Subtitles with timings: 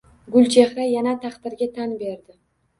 [0.35, 2.39] Gulchehra yana taqdirga tan berdi